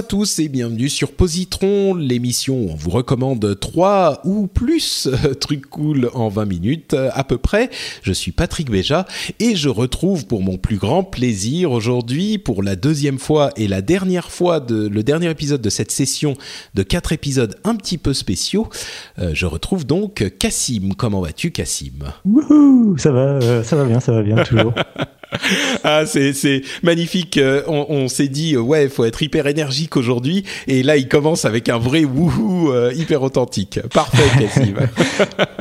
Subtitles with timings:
[0.00, 5.10] À tous et bienvenue sur Positron, l'émission où on vous recommande trois ou plus
[5.40, 7.68] trucs cool en 20 minutes à peu près.
[8.02, 9.04] Je suis Patrick Béja
[9.40, 13.82] et je retrouve pour mon plus grand plaisir aujourd'hui pour la deuxième fois et la
[13.82, 16.34] dernière fois de le dernier épisode de cette session
[16.72, 18.70] de quatre épisodes un petit peu spéciaux.
[19.18, 20.94] euh, je retrouve donc Cassim.
[20.96, 24.72] Comment vas-tu Cassim Wouhou, ça va, euh, ça va bien, ça va bien toujours.
[25.84, 27.36] Ah, c'est c'est magnifique.
[27.38, 30.96] Euh, On, on s'est dit euh, ouais, il faut être hyper énergique aujourd'hui, et là
[30.96, 33.80] il commence avec un vrai wouhou euh, hyper authentique.
[33.92, 34.74] Parfait, Cassim.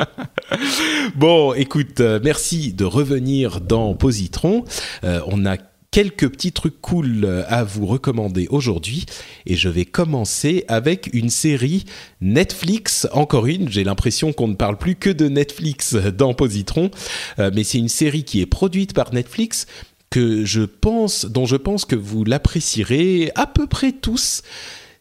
[1.16, 4.66] bon, écoute, euh, merci de revenir dans Positron.
[5.04, 5.58] Euh, on a
[5.92, 9.06] quelques petits trucs cool euh, à vous recommander aujourd'hui
[9.46, 11.86] et je vais commencer avec une série
[12.22, 16.92] Netflix, encore une, j'ai l'impression qu'on ne parle plus que de Netflix dans Positron,
[17.40, 19.66] Euh, mais c'est une série qui est produite par Netflix
[20.10, 24.42] que je pense, dont je pense que vous l'apprécierez à peu près tous.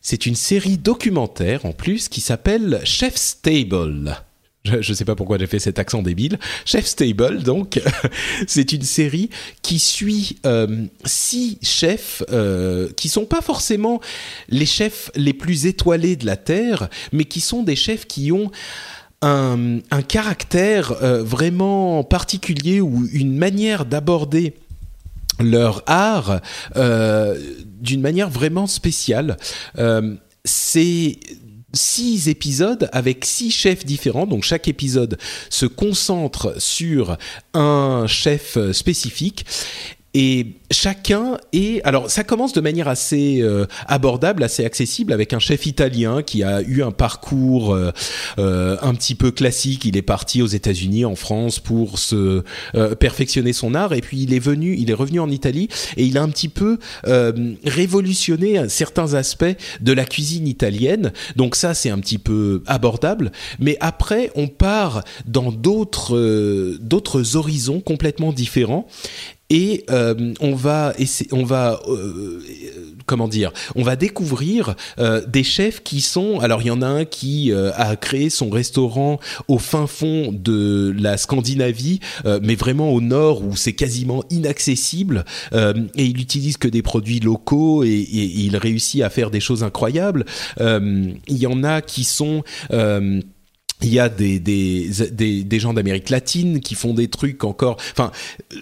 [0.00, 4.27] C'est une série documentaire en plus qui s'appelle Chef's Table.
[4.80, 6.38] Je ne sais pas pourquoi j'ai fait cet accent débile.
[6.64, 7.80] Chef's Table, donc,
[8.46, 9.30] c'est une série
[9.62, 14.00] qui suit euh, six chefs euh, qui sont pas forcément
[14.48, 18.50] les chefs les plus étoilés de la Terre, mais qui sont des chefs qui ont
[19.20, 24.54] un, caractère euh, vraiment particulier ou une manière d'aborder
[25.40, 26.40] leur art
[26.76, 27.38] euh,
[27.80, 29.36] d'une manière vraiment spéciale.
[30.44, 31.18] C'est
[31.72, 34.26] six épisodes avec six chefs différents.
[34.26, 35.18] Donc chaque épisode
[35.50, 37.16] se concentre sur
[37.54, 39.44] un chef euh, spécifique.
[40.20, 41.80] Et chacun est...
[41.84, 46.42] Alors ça commence de manière assez euh, abordable, assez accessible, avec un chef italien qui
[46.42, 47.92] a eu un parcours euh,
[48.40, 49.84] euh, un petit peu classique.
[49.84, 52.42] Il est parti aux États-Unis, en France, pour se
[52.98, 53.92] perfectionner son art.
[53.92, 56.48] Et puis il est venu, il est revenu en Italie et il a un petit
[56.48, 56.78] peu
[57.64, 59.44] révolutionné certains aspects
[59.80, 61.12] de la cuisine italienne.
[61.36, 63.30] Donc ça, c'est un petit peu abordable.
[63.60, 68.88] Mais après, on part dans d'autres d'autres horizons complètement différents
[69.50, 70.92] et euh, on va
[71.32, 72.42] on va euh,
[73.06, 76.86] comment dire on va découvrir euh, des chefs qui sont alors il y en a
[76.86, 82.56] un qui euh, a créé son restaurant au fin fond de la Scandinavie euh, mais
[82.56, 87.84] vraiment au nord où c'est quasiment inaccessible euh, et il utilise que des produits locaux
[87.84, 90.24] et, et il réussit à faire des choses incroyables.
[90.58, 92.42] Il y en a qui sont
[93.82, 97.76] il y a des, des, des, des gens d'Amérique latine qui font des trucs encore.
[97.92, 98.10] Enfin,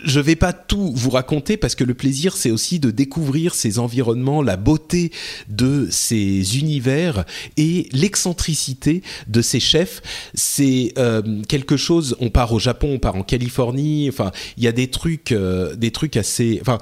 [0.05, 3.79] je vais pas tout vous raconter parce que le plaisir, c'est aussi de découvrir ces
[3.79, 5.13] environnements, la beauté
[5.49, 7.25] de ces univers
[7.57, 10.03] et l'excentricité de ces chefs.
[10.35, 12.17] C'est euh, quelque chose.
[12.21, 14.09] On part au Japon, on part en Californie.
[14.11, 16.59] Enfin, il y a des trucs, euh, des trucs assez.
[16.61, 16.79] Enfin,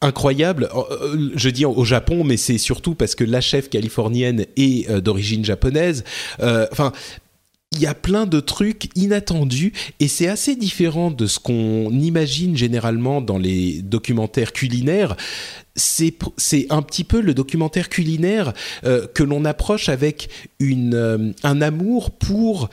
[0.00, 0.68] incroyable.
[0.74, 5.00] Euh, Je dis au Japon, mais c'est surtout parce que la chef californienne est euh,
[5.00, 6.04] d'origine japonaise.
[6.40, 6.92] Euh, Enfin
[7.72, 12.56] il y a plein de trucs inattendus et c'est assez différent de ce qu'on imagine
[12.56, 15.16] généralement dans les documentaires culinaires.
[15.76, 18.52] C'est c'est un petit peu le documentaire culinaire
[18.84, 20.28] euh, que l'on approche avec
[20.58, 22.70] une euh, un amour pour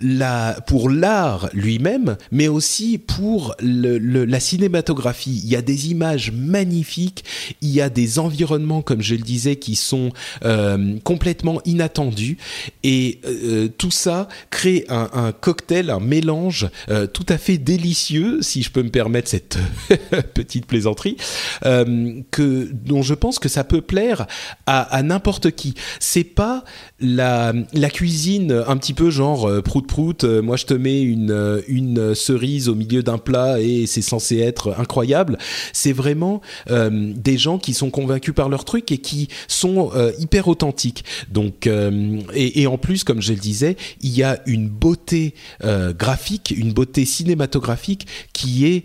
[0.00, 5.40] la, pour l'art lui-même, mais aussi pour le, le- la cinématographie.
[5.42, 7.24] Il y a des images magnifiques,
[7.62, 10.10] il y a des environnements, comme je le disais, qui sont
[10.44, 12.36] euh, complètement inattendus,
[12.82, 18.42] et euh, tout ça crée un, un cocktail, un mélange euh, tout à fait délicieux,
[18.42, 19.56] si je peux me permettre cette
[20.34, 21.16] petite plaisanterie,
[21.64, 24.26] euh, que dont je pense que ça peut plaire
[24.66, 25.74] à, à n'importe qui.
[26.00, 26.64] C'est pas
[27.00, 31.02] la, la cuisine un petit peu genre euh, prout prout prout, moi je te mets
[31.02, 35.38] une une cerise au milieu d'un plat et c'est censé être incroyable.
[35.72, 41.04] C'est vraiment des gens qui sont convaincus par leur truc et qui sont hyper authentiques.
[41.30, 46.54] Donc et, et, en plus, comme je le disais, il y a une beauté graphique,
[46.56, 48.84] une beauté cinématographique qui est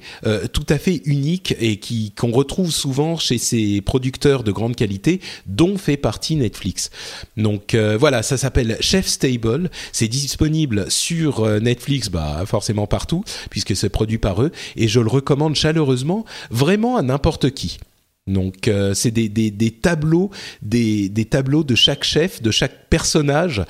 [0.54, 5.22] tout à fait unique et qui qu'on retrouve souvent chez ces producteurs de grande qualité,
[5.46, 6.90] dont fait partie Netflix.
[7.38, 9.70] Donc euh, voilà, ça s'appelle Chef Stable.
[9.92, 15.00] C'est disponible sur euh, Netflix, bah forcément partout, puisque c'est produit par eux, et je
[15.00, 17.78] le recommande chaleureusement, vraiment à n'importe qui.
[18.26, 20.32] Donc euh, c'est des, des, tableaux,
[20.64, 23.64] des, des, tableaux de chaque chef, de chaque personnage,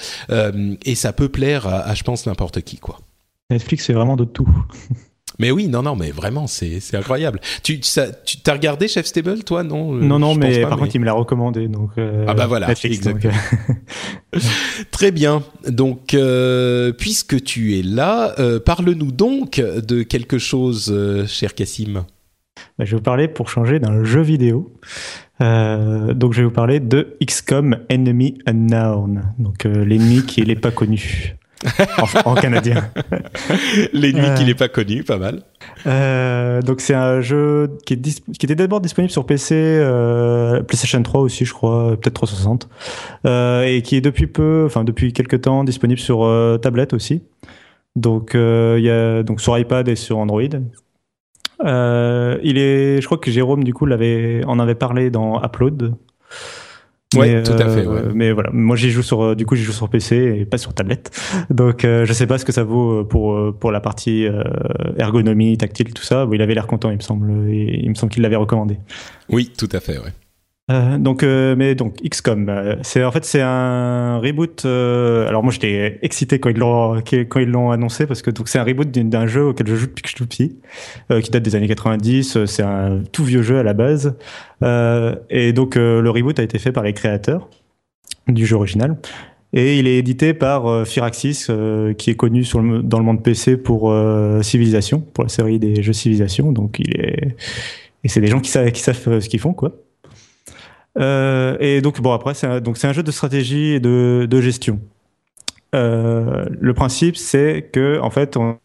[0.86, 3.02] et ça peut plaire à, à je pense n'importe qui quoi.
[3.50, 4.48] Netflix c'est vraiment de tout.
[5.40, 7.40] Mais oui, non, non, mais vraiment, c'est incroyable.
[7.64, 11.00] Tu, ça, tu as regardé Chef Stable, toi, non Non, non, mais par contre, il
[11.00, 11.92] me l'a recommandé, donc.
[11.98, 13.34] Euh, ah bah voilà, exactement.
[14.36, 14.40] Euh.
[14.92, 15.44] Très bien.
[15.68, 18.36] Donc, euh, puisque tu es là,
[18.66, 20.94] parle-nous donc de quelque chose,
[21.28, 22.04] cher Cassim.
[22.78, 24.74] Bah, je vais vous parler pour changer d'un jeu vidéo.
[25.40, 31.36] donc, je vais vous parler de XCOM Enemy Unknown, donc l'ennemi qui n'est pas connu
[32.26, 32.90] en, canadien.
[33.94, 35.44] L'ennemi qui n'est pas connu, pas mal.
[35.86, 41.02] Euh, donc c'est un jeu qui, est qui était d'abord disponible sur PC, euh, PlayStation
[41.02, 42.70] 3 aussi, je crois, peut-être 360,
[43.26, 47.24] euh, et qui est depuis peu, enfin depuis quelques temps, disponible sur euh, tablette aussi.
[47.96, 50.42] Donc il y a donc sur iPad et sur Android.
[50.44, 50.48] il
[51.64, 55.96] est, je crois que Jérôme du coup l'avait, en avait parlé dans Upload.
[57.16, 57.86] Ouais, tout à fait.
[57.86, 58.00] Ouais.
[58.00, 60.46] Euh, mais voilà, moi j'y joue sur, euh, du coup j'y joue sur PC et
[60.46, 61.12] pas sur tablette.
[61.50, 64.28] Donc euh, je sais pas ce que ça vaut pour pour la partie
[64.98, 66.28] ergonomie, tactile, tout ça.
[66.32, 67.50] il avait l'air content, il me semble.
[67.50, 68.78] Et il me semble qu'il l'avait recommandé.
[69.30, 69.98] Oui, tout à fait.
[69.98, 70.14] Ouais.
[70.72, 74.66] Euh, donc, euh, mais donc XCOM, euh, c'est en fait c'est un reboot.
[74.66, 78.60] alors moi j'étais excité quand ils l'ont quand ils l'ont annoncé parce que donc c'est
[78.60, 80.60] un reboot d'un jeu auquel je joue depuis que je suis petit,
[81.22, 82.46] qui date des années 90.
[82.46, 84.16] C'est un tout vieux jeu à la base,
[85.30, 87.50] et donc le reboot a été fait par les créateurs
[88.28, 88.98] du jeu original.
[89.54, 91.48] Et il est édité par Firaxis,
[91.98, 92.46] qui est connu
[92.84, 93.94] dans le monde PC pour
[94.42, 96.52] Civilization, pour la série des jeux Civilization.
[96.52, 97.36] Donc il est
[98.04, 99.74] et c'est des gens qui savent qui savent ce qu'ils font quoi.
[101.00, 104.80] Euh, et donc bon après c'est un, un jeu de stratégie et de, de gestion.
[105.74, 108.58] Euh, le principe c'est que en fait on,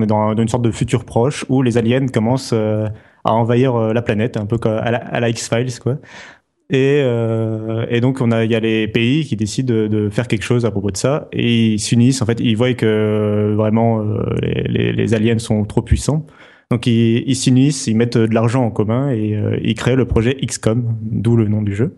[0.00, 2.88] est dans, une sorte de futur proche où les aliens commencent euh,
[3.24, 5.98] à envahir la planète un peu comme à la, X Files quoi.
[6.72, 10.28] Et, et, donc on a il y a les pays qui décident de, de, faire
[10.28, 14.04] quelque chose à propos de ça et ils s'unissent en fait ils voient que vraiment
[14.40, 16.24] les, les, aliens sont trop puissants
[16.70, 20.04] donc ils, ils s'unissent, ils mettent de l'argent en commun et euh, ils créent le
[20.04, 21.96] projet XCOM, d'où le nom du jeu.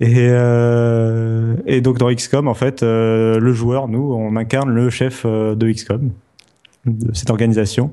[0.00, 4.90] Et, euh, et donc dans XCOM, en fait, euh, le joueur, nous, on incarne le
[4.90, 6.10] chef euh, de XCOM,
[6.84, 7.92] de cette organisation.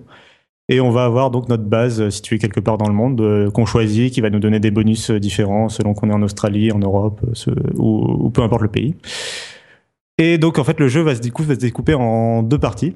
[0.70, 4.14] Et on va avoir donc notre base située quelque part dans le monde qu'on choisit,
[4.14, 7.22] qui va nous donner des bonus différents selon qu'on est en Australie, en Europe,
[7.76, 8.96] ou, ou, peu importe le pays.
[10.18, 12.96] Et donc en fait le jeu va se, découper, va se découper en deux parties.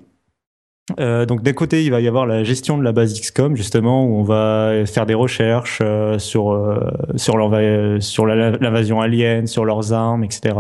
[0.99, 4.05] Euh, donc d'un côté, il va y avoir la gestion de la base XCOM justement
[4.05, 6.79] où on va faire des recherches euh, sur euh,
[7.17, 10.55] sur l'invasion alien, sur leurs armes, etc.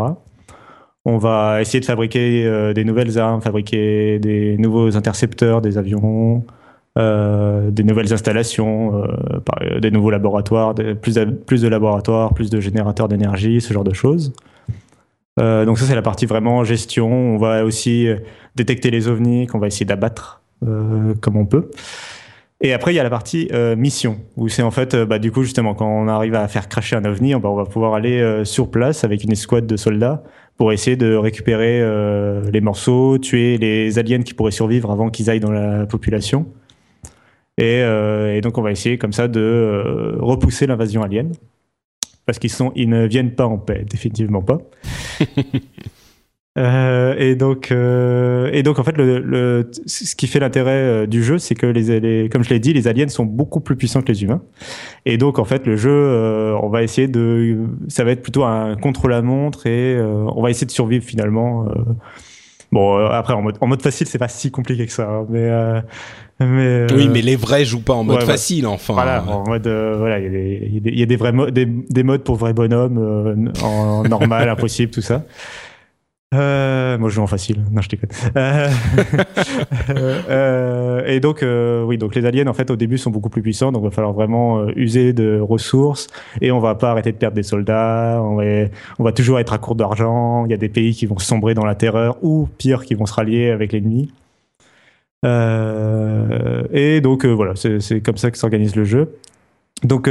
[1.05, 6.43] On va essayer de fabriquer des nouvelles armes, fabriquer des nouveaux intercepteurs, des avions,
[6.97, 9.03] des nouvelles installations,
[9.79, 14.33] des nouveaux laboratoires, plus de laboratoires, plus de générateurs d'énergie, ce genre de choses.
[15.39, 17.11] Euh, donc ça c'est la partie vraiment gestion.
[17.11, 18.17] On va aussi euh,
[18.55, 21.69] détecter les ovnis qu'on va essayer d'abattre euh, comme on peut.
[22.59, 25.31] Et après il y a la partie euh, mission où c'est en fait bah, du
[25.31, 28.41] coup justement quand on arrive à faire cracher un ovni, on, on va pouvoir aller
[28.45, 30.23] sur place avec une escouade de soldats
[30.57, 31.83] pour essayer de récupérer
[32.51, 36.47] les morceaux, tuer les aliens qui pourraient survivre avant qu'ils aillent dans la population.
[37.59, 41.31] Et, et, donc on va essayer comme ça de repousser l'invasion alien
[42.27, 44.59] parce qu'ils sont, ils ne viennent pas en paix, définitivement pas.
[46.59, 51.05] euh, et donc, euh, et donc en fait, le, le ce qui fait l'intérêt euh,
[51.07, 53.77] du jeu, c'est que les, les, comme je l'ai dit, les aliens sont beaucoup plus
[53.77, 54.41] puissants que les humains.
[55.05, 58.43] Et donc en fait, le jeu, euh, on va essayer de, ça va être plutôt
[58.43, 61.65] un contre-la-montre et euh, on va essayer de survivre finalement.
[62.71, 65.49] Bon, après, en mode, en mode facile, c'est pas si compliqué que ça, hein, mais
[66.39, 68.93] mais euh, Oui, mais les vrais jouent pas en mode facile, enfin.
[68.93, 71.65] Voilà, en mode, euh, voilà, il y a des, y a des, vrais modes, des,
[71.65, 75.23] des, modes pour vrais bonhommes, euh, en normal, impossible, tout ça.
[76.33, 77.63] Euh, moi, je joue en facile.
[77.71, 78.09] Non, je déconne.
[78.35, 78.69] Euh,
[80.29, 83.41] euh, et donc, euh, oui, donc les aliens, en fait, au début, sont beaucoup plus
[83.41, 83.71] puissants.
[83.71, 86.07] Donc, il va falloir vraiment euh, user de ressources.
[86.41, 88.21] Et on va pas arrêter de perdre des soldats.
[88.21, 90.45] On va, toujours être à court d'argent.
[90.45, 93.05] Il y a des pays qui vont sombrer dans la terreur ou, pire, qui vont
[93.05, 94.11] se rallier avec l'ennemi.
[95.23, 99.17] et donc, voilà, c'est comme ça que s'organise le jeu.
[99.83, 100.09] Donc,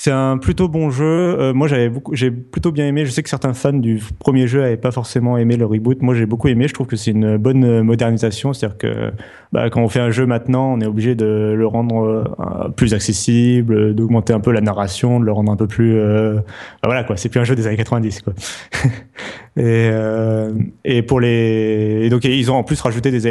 [0.00, 1.04] c'est un plutôt bon jeu.
[1.04, 3.04] Euh, moi, j'avais beaucoup, j'ai plutôt bien aimé.
[3.04, 6.02] Je sais que certains fans du premier jeu n'avaient pas forcément aimé le reboot.
[6.02, 6.68] Moi, j'ai beaucoup aimé.
[6.68, 8.52] Je trouve que c'est une bonne modernisation.
[8.52, 9.12] C'est-à-dire que
[9.52, 12.94] bah, quand on fait un jeu maintenant, on est obligé de le rendre euh, plus
[12.94, 15.98] accessible, d'augmenter un peu la narration, de le rendre un peu plus.
[15.98, 16.34] Euh...
[16.34, 16.42] Bah,
[16.84, 17.16] voilà quoi.
[17.16, 18.34] C'est plus un jeu des années 90 quoi.
[19.56, 20.52] et, euh,
[20.84, 23.26] et pour les, et donc ils ont en plus rajouté des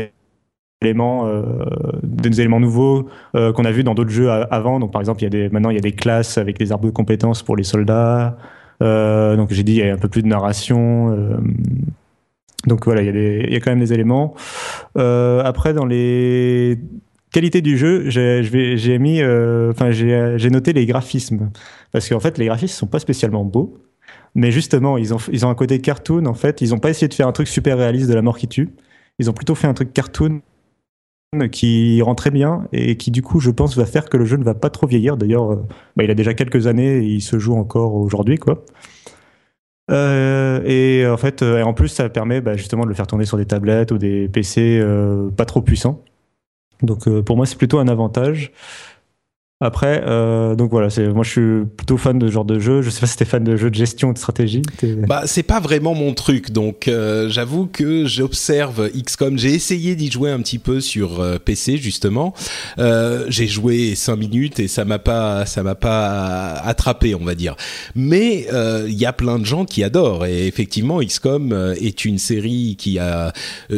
[0.81, 1.41] éléments, euh,
[2.03, 4.79] des éléments nouveaux euh, qu'on a vu dans d'autres jeux avant.
[4.79, 7.55] Donc par exemple, maintenant il y a des classes avec des arbres de compétences pour
[7.55, 8.38] les soldats.
[8.84, 11.15] Euh, donc j'ai dit il y a un peu plus de narration.
[12.67, 14.36] Donc voilà, il y, a quand même des éléments.
[14.96, 16.77] Après, dans les
[17.31, 18.89] qualités du jeu, j'ai
[20.50, 21.50] noté les graphismes
[21.91, 23.77] parce qu'en fait les graphismes sont pas spécialement beaux.
[24.36, 26.62] Mais justement, ils ont, ils ont un côté cartoon, en fait.
[26.62, 28.69] Ils ont pas essayé de faire un truc super réaliste de la mort qui tue.
[29.17, 30.41] Ils ont plutôt fait un truc cartoon
[31.51, 34.38] qui rend très bien et qui du coup je pense va faire que le jeu
[34.38, 35.17] ne va pas trop vieillir.
[35.17, 35.55] D'ailleurs, euh,
[35.96, 38.63] bah, il a déjà quelques années et il se joue encore aujourd'hui quoi.
[39.89, 43.25] Euh, et en fait, euh, en plus ça permet bah, justement de le faire tourner
[43.25, 44.81] sur des tablettes ou des PC
[45.36, 46.01] pas trop puissants.
[46.81, 48.53] Donc pour moi c'est plutôt un avantage.
[49.59, 52.83] Après, euh, donc voilà, moi je suis plutôt fan de ce genre de jeu.
[52.83, 54.61] Je sais pas si t'es fan de jeux de gestion de stratégie.
[55.07, 59.35] Bah c'est pas vraiment mon truc, donc euh, j'avoue que j'observe XCOM.
[59.39, 62.35] J'ai essayé d'y jouer un petit peu sur euh, PC justement.
[62.77, 67.33] Euh, j'ai joué cinq minutes et ça m'a pas ça m'a pas attrapé, on va
[67.33, 67.55] dire.
[67.95, 68.47] Mais
[68.87, 72.99] il y a plein de gens qui adorent et effectivement XCOM est une série qui
[72.99, 73.33] a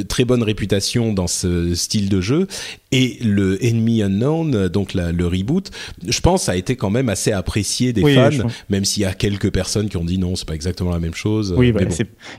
[0.10, 2.48] très bonne réputation dans ce style de jeu
[2.92, 5.70] et le Enemy Unknown, donc la, le reboot,
[6.08, 9.52] je pense a été quand même assez apprécié des fans, même s'il y a quelques
[9.52, 11.54] personnes qui ont dit non, c'est pas exactement la même chose.
[11.56, 11.82] Oui, bah,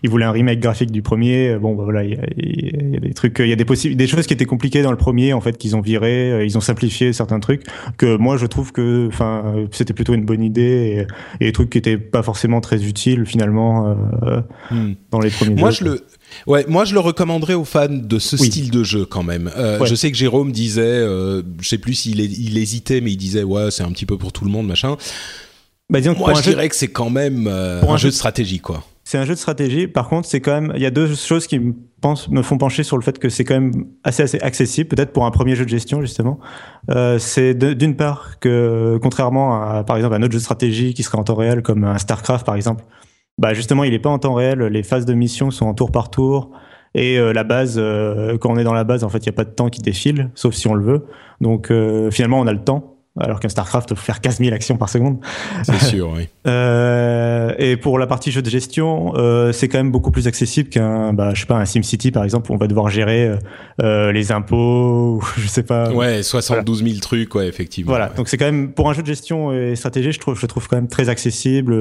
[0.03, 1.57] ils voulaient un remake graphique du premier.
[1.57, 3.95] Bon, bah, voilà, il y a, y a, des trucs, il y a des possibles,
[3.95, 6.59] des choses qui étaient compliquées dans le premier, en fait, qu'ils ont viré, euh, ils
[6.59, 7.63] ont simplifié certains trucs
[7.97, 11.07] que moi je trouve que, enfin, c'était plutôt une bonne idée
[11.41, 14.41] et, et, des trucs qui étaient pas forcément très utiles finalement euh,
[14.71, 14.95] hmm.
[15.11, 15.55] dans les premiers.
[15.55, 16.05] Moi, je le
[16.47, 19.51] Ouais, moi je le recommanderais aux fans de ce style de jeu quand même.
[19.57, 23.17] Euh, Je sais que Jérôme disait, euh, je sais plus s'il il hésitait, mais il
[23.17, 24.97] disait ouais c'est un petit peu pour tout le monde machin.
[25.91, 28.85] Bah, disons, moi je dirais que c'est quand même euh, un, jeu de stratégie quoi.
[29.03, 29.89] C'est un jeu de stratégie.
[29.89, 32.59] Par contre, c'est quand même, il y a deux choses qui me, pensent, me font
[32.59, 35.57] pencher sur le fait que c'est quand même assez, assez accessible, peut-être pour un premier
[35.57, 36.39] jeu de gestion justement.
[36.91, 41.03] Euh, c'est d'une part que, contrairement à, par exemple, un autre jeu de stratégie qui
[41.03, 42.85] serait en temps réel, comme un Starcraft par exemple,
[43.41, 44.61] bah justement, il est pas en temps réel.
[44.65, 46.51] Les phases de mission sont en tour par tour.
[46.95, 49.35] Et euh, la base, euh, quand on est dans la base, en fait, il n'y
[49.35, 51.07] a pas de temps qui défile, sauf si on le veut.
[51.41, 54.77] Donc euh, finalement, on a le temps alors qu'un StarCraft faut faire 15 000 actions
[54.77, 55.19] par seconde.
[55.65, 56.29] C'est sûr, oui.
[56.47, 60.69] euh, et pour la partie jeu de gestion, euh, c'est quand même beaucoup plus accessible
[60.69, 63.37] qu'un, bah, je sais pas, un SimCity par exemple, où on va devoir gérer
[63.83, 65.91] euh, les impôts, je sais pas.
[65.91, 67.91] Ouais, 72 000 trucs, ouais, effectivement.
[67.91, 70.47] Voilà, donc c'est quand même pour un jeu de gestion et stratégie, je trouve, je
[70.47, 71.77] trouve quand même très accessible.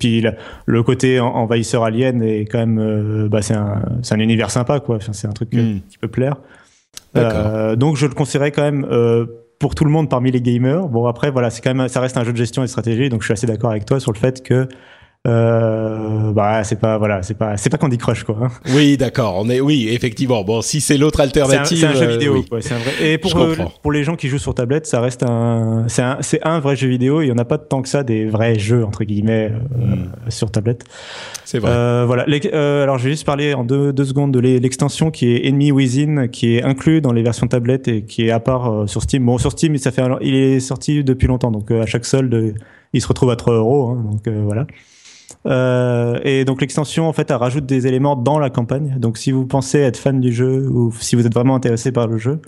[0.00, 0.24] Puis
[0.66, 4.96] le côté envahisseur alien est quand même, bah, c'est un, univers sympa, quoi.
[4.96, 5.80] Enfin, c'est un truc mm.
[5.88, 6.36] qui peut plaire.
[7.14, 8.84] donc je le conseillerais quand même
[9.58, 10.88] pour tout le monde parmi les gamers.
[10.88, 13.08] Bon après voilà, c'est quand même ça reste un jeu de gestion et de stratégie,
[13.08, 14.68] donc je suis assez d'accord avec toi sur le fait que
[15.26, 18.36] euh, bah c'est pas voilà c'est pas c'est pas Candy Crush quoi.
[18.42, 18.48] Hein.
[18.74, 19.34] Oui d'accord.
[19.38, 20.44] On est oui effectivement.
[20.44, 23.36] Bon si c'est l'autre alternative c'est un, jeu vidéo euh, c'est un vrai et pour
[23.36, 26.60] euh, pour les gens qui jouent sur tablette ça reste un c'est un c'est un
[26.60, 27.22] vrai jeu vidéo.
[27.22, 30.30] Il y en a pas tant que ça des vrais jeux entre guillemets euh, hmm.
[30.30, 30.84] sur tablette.
[31.44, 32.04] C'est vrai.
[32.06, 32.24] Voilà.
[32.52, 36.28] Alors je vais juste parler en deux, deux secondes de l'extension qui est Enemy Within
[36.28, 39.26] qui est inclus dans les versions tablette et qui est à part sur Steam.
[39.26, 41.50] Bon sur Steam ça fait il est sorti depuis longtemps.
[41.50, 42.54] Donc à chaque solde
[42.92, 44.66] il se retrouve à 3 euros hein, donc voilà
[45.46, 48.96] euh, et donc l'extension en fait elle rajoute des éléments dans la campagne.
[48.98, 52.06] Donc si vous pensez être fan du jeu ou si vous êtes vraiment intéressé par
[52.06, 52.40] le jeu,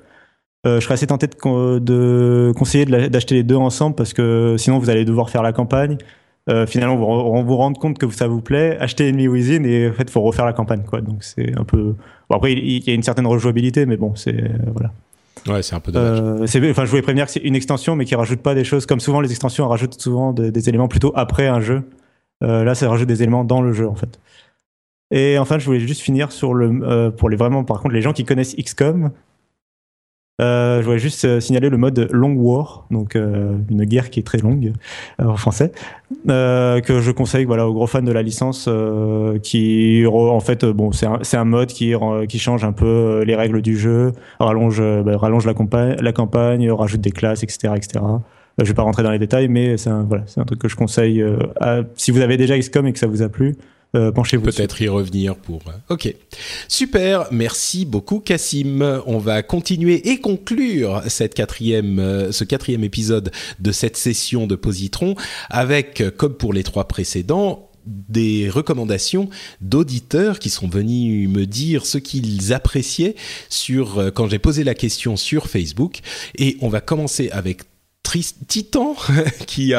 [0.67, 4.79] euh, je serais assez tenté de, de conseiller d'acheter les deux ensemble parce que sinon
[4.79, 5.99] vous allez devoir faire la campagne.
[6.49, 9.91] Euh, finalement, vous, on vous rendre compte que ça vous plaît, acheter Enemy Within et
[9.91, 11.03] en fait, faut refaire la campagne, quoi.
[11.03, 11.95] Donc c'est un peu.
[12.31, 14.91] Bon, après, il, y a une certaine rejouabilité, mais bon, c'est voilà.
[15.47, 16.21] Ouais, c'est un peu dommage.
[16.21, 18.87] Euh, enfin, je voulais prévenir que c'est une extension, mais qui rajoute pas des choses
[18.87, 21.83] comme souvent les extensions rajoutent souvent des éléments plutôt après un jeu.
[22.45, 24.21] Euh, là, ça rajoute des éléments dans le jeu en fait.
[25.11, 28.03] Et enfin, je voulais juste finir sur le euh, pour les vraiment par contre les
[28.03, 29.11] gens qui connaissent XCOM.
[30.41, 34.39] Euh, je voudrais juste signaler le mode Long War, donc une guerre qui est très
[34.39, 34.73] longue
[35.19, 35.73] en français,
[36.29, 38.69] que je conseille voilà aux gros fans de la licence,
[39.43, 41.93] qui en fait bon c'est un, un mode qui
[42.29, 46.71] qui change un peu les règles du jeu, rallonge bah, rallonge la campagne, la campagne,
[46.71, 47.99] rajoute des classes, etc., etc.
[48.59, 50.77] Je vais pas rentrer dans les détails, mais c'est un, voilà, un truc que je
[50.77, 51.25] conseille.
[51.61, 53.57] À, si vous avez déjà XCOM et que ça vous a plu,
[53.97, 54.45] euh, penchez-vous.
[54.45, 55.61] Peut-être y revenir pour.
[55.69, 56.15] Euh, ok,
[56.69, 57.27] super.
[57.31, 59.01] Merci beaucoup, Cassim.
[59.07, 64.57] On va continuer et conclure cette quatrième, euh, ce quatrième épisode de cette session de
[64.57, 65.15] Positron
[65.49, 69.31] avec, comme pour les trois précédents, des recommandations
[69.63, 73.15] d'auditeurs qui sont venus me dire ce qu'ils appréciaient
[73.49, 76.01] sur quand j'ai posé la question sur Facebook
[76.37, 77.63] et on va commencer avec
[78.47, 78.97] Titan
[79.47, 79.73] qui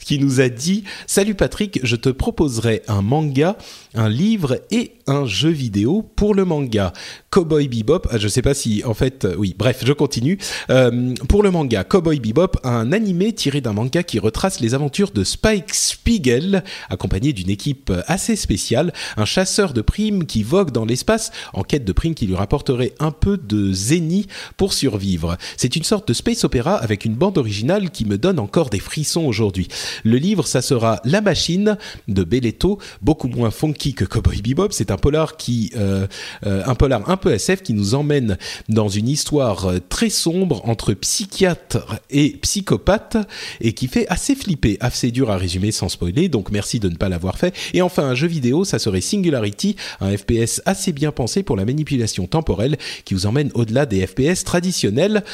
[0.00, 3.56] qui nous a dit salut Patrick je te proposerai un manga
[3.94, 6.92] un livre et un jeu vidéo pour le manga
[7.34, 8.06] Cowboy Bebop.
[8.12, 9.56] Ah, je sais pas si, en fait, euh, oui.
[9.58, 10.38] Bref, je continue.
[10.70, 15.10] Euh, pour le manga Cowboy Bebop, un animé tiré d'un manga qui retrace les aventures
[15.10, 20.84] de Spike Spiegel, accompagné d'une équipe assez spéciale, un chasseur de primes qui vogue dans
[20.84, 25.36] l'espace en quête de primes qui lui rapporterait un peu de zénith pour survivre.
[25.56, 28.78] C'est une sorte de space opéra avec une bande originale qui me donne encore des
[28.78, 29.66] frissons aujourd'hui.
[30.04, 34.68] Le livre, ça sera La Machine de Belletto, beaucoup moins funky que Cowboy Bebop.
[34.70, 36.06] C'est un polar qui, euh,
[36.44, 38.38] un polar un SF qui nous emmène
[38.68, 43.16] dans une histoire euh, très sombre entre psychiatre et psychopathe
[43.60, 46.28] et qui fait assez flipper, assez dur à résumer sans spoiler.
[46.28, 47.54] Donc merci de ne pas l'avoir fait.
[47.72, 51.64] Et enfin un jeu vidéo, ça serait Singularity, un FPS assez bien pensé pour la
[51.64, 55.24] manipulation temporelle qui vous emmène au-delà des FPS traditionnels.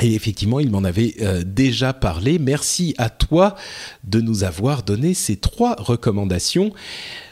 [0.00, 2.38] Et effectivement, il m'en avait euh, déjà parlé.
[2.38, 3.56] Merci à toi
[4.04, 6.72] de nous avoir donné ces trois recommandations.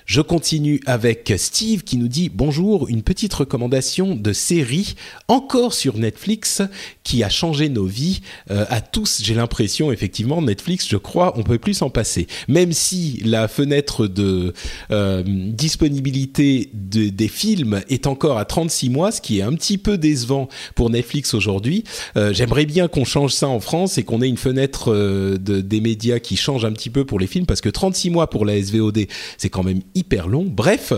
[0.07, 4.95] Je continue avec Steve qui nous dit bonjour, une petite recommandation de série
[5.27, 6.63] encore sur Netflix
[7.03, 8.21] qui a changé nos vies
[8.53, 9.21] euh, à tous.
[9.25, 12.29] J'ai l'impression effectivement Netflix, je crois, on peut plus s'en passer.
[12.47, 14.55] Même si la fenêtre de
[14.93, 19.77] euh, disponibilité de, des films est encore à 36 mois, ce qui est un petit
[19.77, 21.83] peu décevant pour Netflix aujourd'hui.
[22.17, 25.81] Euh, J'aimerais bien qu'on change ça en France et qu'on ait une fenêtre de, des
[25.81, 28.63] médias qui change un petit peu pour les films parce que 36 mois pour la
[28.63, 30.55] SVOD, c'est quand même hyper long.
[30.55, 30.93] Bref,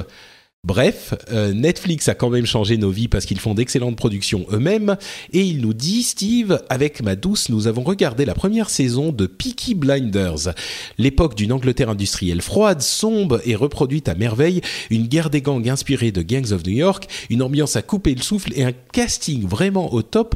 [0.65, 4.97] Bref, euh, Netflix a quand même changé nos vies parce qu'ils font d'excellentes productions eux-mêmes.
[5.33, 9.27] Et il nous dit, Steve, avec ma douce, nous avons regardé la première saison de
[9.27, 10.53] Peaky Blinders.
[10.99, 14.61] L'époque d'une Angleterre industrielle froide, sombre et reproduite à merveille,
[14.91, 18.23] une guerre des gangs inspirée de Gangs of New York, une ambiance à couper le
[18.23, 20.35] souffle et un casting vraiment au top,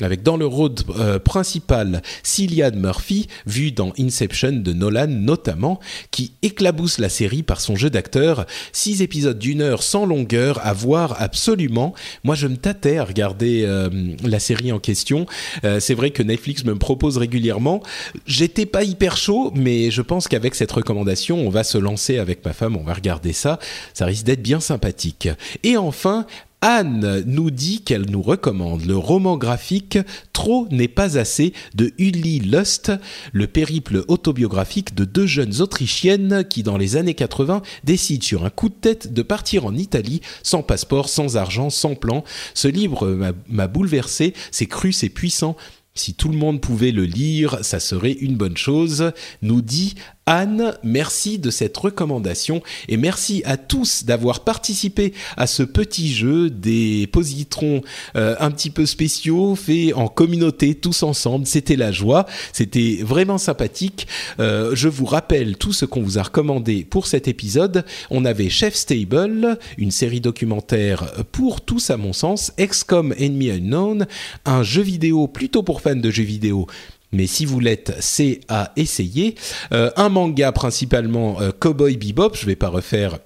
[0.00, 5.80] avec dans le rôle euh, principal Cillian Murphy, vu dans Inception de Nolan notamment,
[6.12, 8.46] qui éclabousse la série par son jeu d'acteur.
[8.72, 11.94] Six épisodes d'une heure sans longueur à voir absolument.
[12.22, 13.90] Moi, je me tâtais à regarder euh,
[14.22, 15.26] la série en question.
[15.64, 17.82] Euh, c'est vrai que Netflix me propose régulièrement.
[18.26, 22.44] J'étais pas hyper chaud, mais je pense qu'avec cette recommandation, on va se lancer avec
[22.44, 23.58] ma femme, on va regarder ça.
[23.92, 25.28] Ça risque d'être bien sympathique.
[25.62, 26.26] Et enfin,
[26.66, 29.98] Anne nous dit qu'elle nous recommande le roman graphique
[30.32, 32.90] Trop n'est pas assez de Uli Lust,
[33.34, 38.50] le périple autobiographique de deux jeunes Autrichiennes qui, dans les années 80, décident sur un
[38.50, 42.24] coup de tête de partir en Italie sans passeport, sans argent, sans plan.
[42.54, 43.14] Ce livre
[43.46, 45.58] m'a bouleversé, c'est cru, c'est puissant.
[45.94, 50.78] Si tout le monde pouvait le lire, ça serait une bonne chose, nous dit Anne,
[50.82, 57.06] merci de cette recommandation et merci à tous d'avoir participé à ce petit jeu des
[57.08, 57.82] positrons
[58.16, 61.46] euh, un petit peu spéciaux faits en communauté tous ensemble.
[61.46, 64.06] C'était la joie, c'était vraiment sympathique.
[64.40, 67.84] Euh, je vous rappelle tout ce qu'on vous a recommandé pour cet épisode.
[68.08, 74.06] On avait Chef Stable, une série documentaire pour tous à mon sens, XCOM Enemy Unknown,
[74.46, 76.66] un jeu vidéo plutôt pour fans de jeux vidéo
[77.14, 79.34] mais si vous l'êtes, c'est à essayer.
[79.72, 83.18] Euh, un manga principalement euh, Cowboy Bebop, je vais pas refaire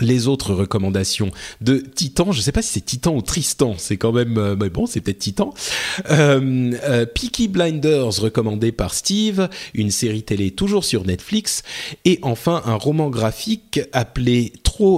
[0.00, 4.12] les autres recommandations de Titan, je sais pas si c'est Titan ou Tristan, c'est quand
[4.12, 5.54] même, euh, mais bon, c'est peut-être Titan.
[6.10, 11.62] Euh, Peaky Blinders recommandé par Steve, une série télé toujours sur Netflix,
[12.04, 14.52] et enfin un roman graphique appelé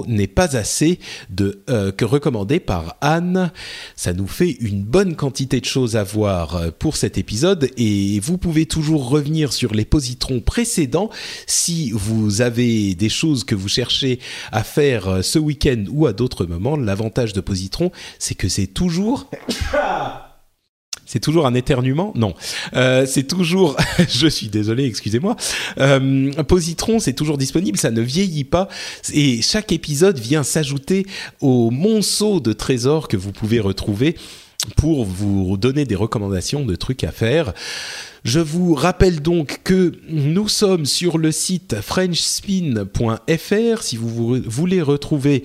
[0.07, 1.63] N'est pas assez de
[1.97, 3.51] que recommandé par Anne.
[3.95, 8.37] Ça nous fait une bonne quantité de choses à voir pour cet épisode, et vous
[8.37, 11.09] pouvez toujours revenir sur les positrons précédents
[11.47, 14.19] si vous avez des choses que vous cherchez
[14.51, 18.67] à faire euh, ce week-end ou à d'autres moments, l'avantage de Positron, c'est que c'est
[18.67, 19.29] toujours...
[21.11, 22.35] C'est toujours un éternuement Non,
[22.75, 23.75] euh, c'est toujours.
[24.07, 25.35] je suis désolé, excusez-moi.
[25.79, 28.67] Euh, Positron, c'est toujours disponible, ça ne vieillit pas
[29.11, 31.07] et chaque épisode vient s'ajouter
[31.41, 34.17] au monceau de trésors que vous pouvez retrouver
[34.75, 37.53] pour vous donner des recommandations de trucs à faire.
[38.23, 45.43] Je vous rappelle donc que nous sommes sur le site frenchspin.fr si vous voulez retrouver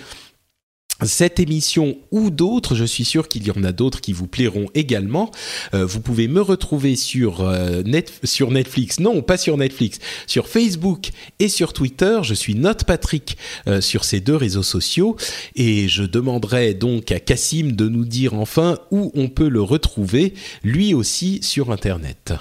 [1.02, 4.66] cette émission ou d'autres, je suis sûr qu'il y en a d'autres qui vous plairont
[4.74, 5.30] également.
[5.74, 7.82] Euh, vous pouvez me retrouver sur, euh,
[8.22, 12.20] sur Netflix, non pas sur Netflix, sur Facebook et sur Twitter.
[12.22, 15.16] Je suis Note Patrick euh, sur ces deux réseaux sociaux
[15.56, 20.34] et je demanderai donc à Cassim de nous dire enfin où on peut le retrouver,
[20.62, 22.34] lui aussi sur Internet.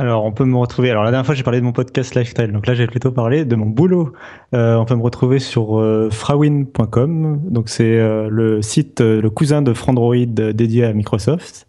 [0.00, 0.90] Alors, on peut me retrouver.
[0.90, 2.52] Alors, la dernière fois, j'ai parlé de mon podcast Lifestyle.
[2.52, 4.14] Donc là, j'ai plutôt parlé de mon boulot.
[4.54, 7.42] Euh, on peut me retrouver sur euh, frawin.com.
[7.44, 11.66] Donc, c'est euh, le site, le cousin de Frandroid dédié à Microsoft.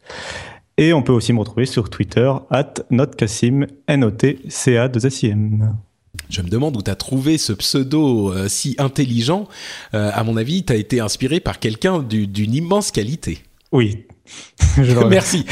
[0.78, 5.76] Et on peut aussi me retrouver sur Twitter, at notcassim, N-O-T-C-A 2 s m
[6.30, 9.50] Je me demande où tu as trouvé ce pseudo si intelligent.
[9.92, 13.40] à mon avis, tu as été inspiré par quelqu'un d'une immense qualité.
[13.74, 14.06] Oui,
[15.10, 15.46] Merci.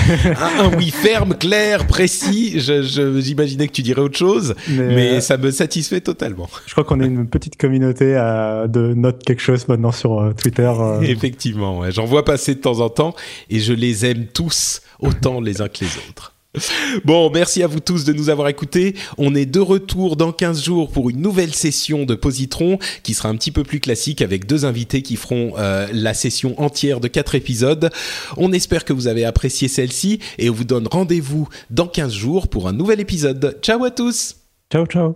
[0.60, 2.60] Un, oui ferme, clair, précis.
[2.60, 6.50] J'imaginais que tu dirais autre chose, mais, euh, ça me satisfait totalement.
[6.66, 10.34] Je crois qu'on est une petite communauté à, de notes quelque chose maintenant sur euh,
[10.34, 10.72] Twitter.
[10.80, 11.02] Euh.
[11.02, 11.92] Effectivement, ouais.
[11.92, 13.16] j'en vois passer de temps en temps
[13.50, 16.34] et je les aime tous autant les uns que les autres.
[17.06, 18.96] Bon, merci à vous tous de nous avoir écoutés.
[19.18, 23.30] On est de retour dans 15 jours pour une nouvelle session de Positron qui sera
[23.30, 27.08] un petit peu plus classique avec deux invités qui feront euh, la session entière de
[27.08, 27.90] quatre épisodes.
[28.38, 32.48] On espère que vous avez apprécié celle-ci et on vous donne rendez-vous dans 15 jours
[32.48, 33.60] pour un nouvel épisode.
[33.62, 34.36] Ciao à tous
[34.72, 35.16] Ciao, ciao.